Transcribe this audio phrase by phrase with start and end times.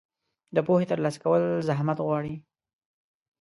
[0.55, 2.35] د پوهې ترلاسه کول زحمت غواړي.